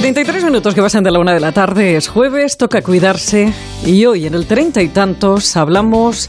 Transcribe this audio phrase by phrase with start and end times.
[0.00, 3.52] 33 minutos que pasan de la una de la tarde, es jueves, toca cuidarse.
[3.84, 6.28] Y hoy en el treinta y tantos hablamos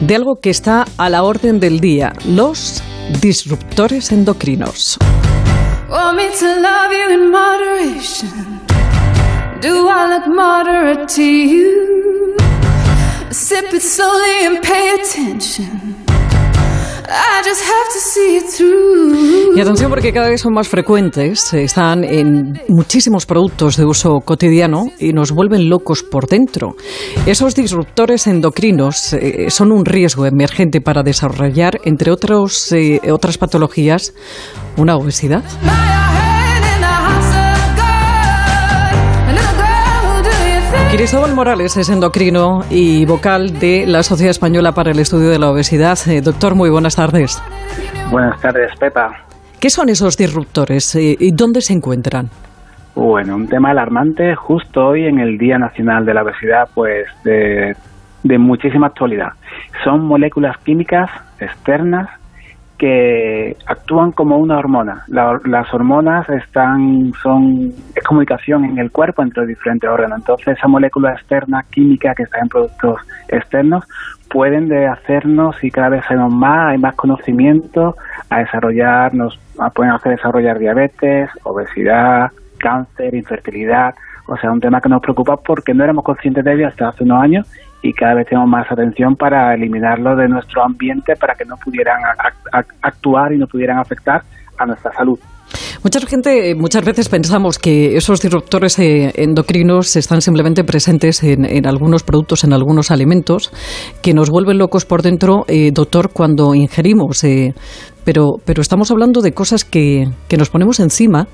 [0.00, 2.82] de algo que está a la orden del día, los
[3.20, 4.96] disruptores endocrinos.
[19.54, 24.86] Y atención porque cada vez son más frecuentes, están en muchísimos productos de uso cotidiano
[24.98, 26.76] y nos vuelven locos por dentro.
[27.26, 34.14] Esos disruptores endocrinos eh, son un riesgo emergente para desarrollar, entre otros, eh, otras patologías,
[34.76, 35.42] una obesidad.
[41.00, 45.48] Cristóbal Morales es endocrino y vocal de la Sociedad Española para el Estudio de la
[45.48, 45.96] Obesidad.
[46.06, 47.42] Eh, doctor, muy buenas tardes.
[48.10, 49.10] Buenas tardes, Pepa.
[49.58, 52.28] ¿Qué son esos disruptores eh, y dónde se encuentran?
[52.94, 57.74] Bueno, un tema alarmante justo hoy en el Día Nacional de la Obesidad, pues de,
[58.22, 59.30] de muchísima actualidad.
[59.82, 61.08] Son moléculas químicas
[61.40, 62.10] externas
[62.80, 65.04] que actúan como una hormona.
[65.08, 70.20] las hormonas están, son, es comunicación en el cuerpo entre diferentes órganos.
[70.20, 72.96] Entonces, esa molécula externa química que está en productos
[73.28, 73.84] externos
[74.30, 77.96] pueden de hacernos y cada vez sabemos más, hay más conocimiento
[78.30, 79.38] a desarrollarnos,
[79.74, 83.94] pueden hacer desarrollar diabetes, obesidad, cáncer, infertilidad.
[84.26, 87.04] O sea, un tema que nos preocupa porque no éramos conscientes de ello hasta hace
[87.04, 87.46] unos años
[87.82, 91.98] y cada vez tenemos más atención para eliminarlo de nuestro ambiente para que no pudieran
[92.82, 94.22] actuar y no pudieran afectar
[94.58, 95.18] a nuestra salud.
[95.82, 102.02] Mucha gente, muchas veces pensamos que esos disruptores eh, endocrinos están simplemente presentes en, algunos
[102.02, 103.50] productos, en algunos alimentos,
[104.02, 107.24] que nos vuelven locos por dentro, eh, doctor, cuando ingerimos.
[107.24, 107.54] Eh,
[108.04, 111.28] pero, pero estamos hablando de cosas que, que nos ponemos encima,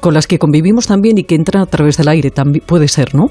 [0.00, 2.30] con las que convivimos también y que entran a través del aire.
[2.30, 3.30] También puede ser, ¿no?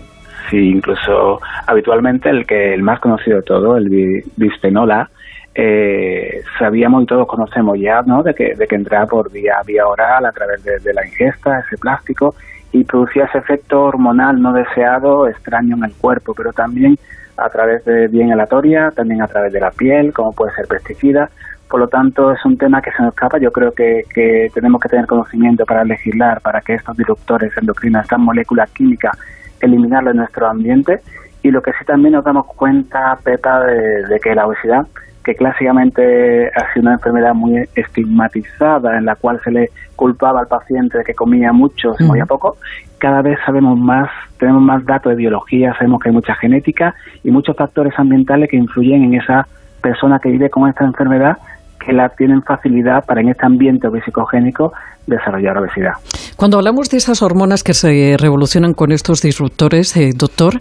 [0.50, 5.10] Sí, incluso habitualmente el que el más conocido de todo, el bisfenola,
[5.58, 8.22] eh, sabíamos y todos conocemos ya, ¿no?
[8.22, 11.78] De que, de que entraba por vía, vía oral a través de, la ingesta, ese
[11.78, 12.36] plástico,
[12.74, 16.98] y producía ese efecto hormonal no deseado, extraño en el cuerpo, pero también
[17.38, 21.30] a través de vía inhalatoria, también a través de la piel, como puede ser pesticida.
[21.70, 23.38] Por lo tanto, es un tema que se nos escapa.
[23.40, 28.04] Yo creo que, que tenemos que tener conocimiento para legislar, para que estos disruptores endocrinos,
[28.04, 29.18] estas moléculas químicas
[29.62, 31.02] eliminarlo de nuestro ambiente.
[31.44, 34.88] Y lo que sí también nos damos cuenta, Pepa, de, que la obesidad,
[35.24, 40.48] que clásicamente ha sido una enfermedad muy estigmatizada, en la cual se le culpaba al
[40.48, 42.58] paciente de que comía mucho, se movía poco,
[42.98, 47.32] cada vez sabemos más, tenemos más datos de biología, sabemos que hay mucha genética y
[47.32, 49.48] muchos factores ambientales que influyen en esa
[49.82, 51.38] persona que vive con esta enfermedad
[51.86, 54.74] que la tienen facilidad para en este ambiente obesicogénico
[55.08, 55.94] desarrollar obesidad.
[56.36, 60.60] Cuando hablamos de esas hormonas que se revolucionan con estos disruptores, eh, doctor,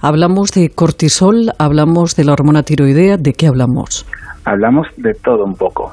[0.00, 4.06] hablamos de cortisol, hablamos de la hormona tiroidea, ¿de qué hablamos?
[4.44, 5.92] Hablamos de todo un poco.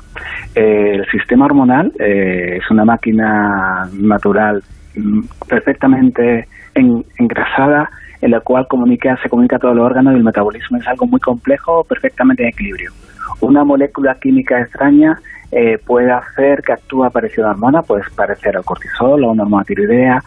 [0.55, 4.61] Eh, el sistema hormonal eh, es una máquina natural
[4.95, 7.89] mm, perfectamente engrasada
[8.21, 11.05] en la cual comunica, se comunica a todos los órganos y el metabolismo es algo
[11.07, 12.91] muy complejo, perfectamente en equilibrio.
[13.41, 15.17] Una molécula química extraña
[15.51, 19.43] eh, puede hacer que actúe parecido a una hormona, puede parecer al cortisol o una
[19.43, 20.19] hormona tiroidea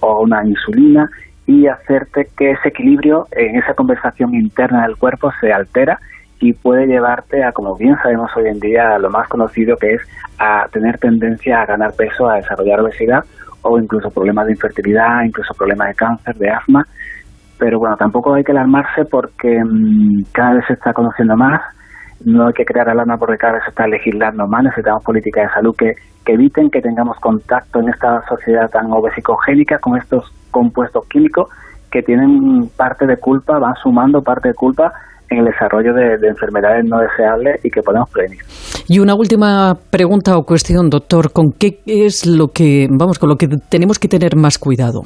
[0.00, 1.08] o una insulina
[1.46, 5.98] y hacerte que ese equilibrio en esa conversación interna del cuerpo se altera
[6.40, 9.94] y puede llevarte a, como bien sabemos hoy en día, a lo más conocido que
[9.94, 10.02] es
[10.38, 13.24] a tener tendencia a ganar peso, a desarrollar obesidad
[13.62, 16.84] o incluso problemas de infertilidad, incluso problemas de cáncer, de asma.
[17.58, 21.60] Pero bueno, tampoco hay que alarmarse porque mm, cada vez se está conociendo más
[22.24, 25.54] no hay que crear alarma porque cada vez se está legislando más, necesitamos políticas de
[25.54, 25.94] salud que,
[26.30, 31.48] eviten que tengamos contacto en esta sociedad tan obesicogénica con estos compuestos químicos
[31.90, 34.92] que tienen parte de culpa, van sumando parte de culpa
[35.30, 38.40] en el desarrollo de, de, enfermedades no deseables y que podemos prevenir.
[38.88, 43.36] Y una última pregunta o cuestión, doctor, ¿con qué es lo que vamos con lo
[43.36, 45.04] que tenemos que tener más cuidado?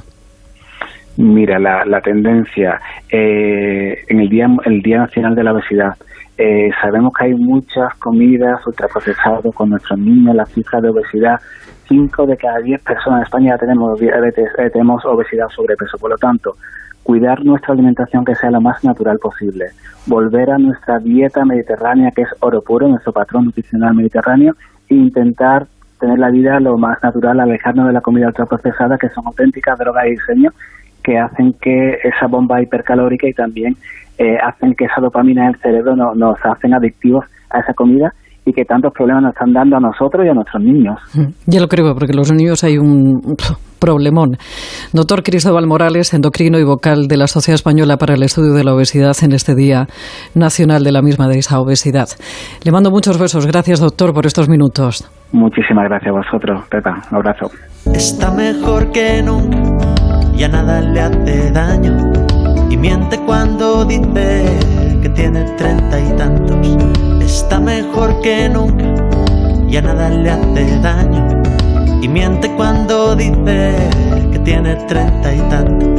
[1.17, 5.95] Mira, la, la tendencia eh, en el día el Día Nacional de la Obesidad
[6.39, 11.41] eh, sabemos que hay muchas comidas ultraprocesadas con nuestros niños, la cifra de obesidad,
[11.89, 15.99] 5 de cada 10 personas en España tenemos diabetes, eh, tenemos obesidad sobrepeso.
[15.99, 16.57] Por lo tanto,
[17.03, 19.67] cuidar nuestra alimentación que sea lo más natural posible,
[20.07, 24.55] volver a nuestra dieta mediterránea que es oro puro, nuestro patrón nutricional mediterráneo,
[24.89, 25.67] e intentar
[26.01, 30.05] tener la vida lo más natural, alejarnos de la comida ultraprocesada que son auténticas drogas
[30.05, 30.51] de diseño
[31.03, 33.77] que hacen que esa bomba hipercalórica y también
[34.19, 38.13] eh, hacen que esa dopamina del cerebro nos hacen adictivos a esa comida
[38.45, 40.99] y que tantos problemas nos están dando a nosotros y a nuestros niños.
[41.15, 43.21] Mm, ya lo creo, porque los niños hay un
[43.81, 44.37] problemón.
[44.93, 48.75] Doctor Cristóbal Morales, endocrino y vocal de la Sociedad Española para el Estudio de la
[48.75, 49.87] Obesidad en este Día
[50.35, 52.09] Nacional de la misma de esa obesidad.
[52.65, 53.47] Le mando muchos besos.
[53.47, 55.09] Gracias, doctor, por estos minutos.
[55.33, 57.03] Muchísimas gracias a vosotros, Pepa.
[57.11, 57.51] Un abrazo.
[57.95, 59.59] Está mejor que nunca,
[60.37, 62.32] ya nada le hace daño.
[62.83, 64.43] Miente cuando dice
[65.03, 66.77] que tiene treinta y tantos.
[67.21, 68.85] Está mejor que nunca,
[69.69, 71.43] ya nada le hace daño.
[72.03, 73.73] Y miente cuando dice
[74.33, 75.83] que tiene treinta y tantos.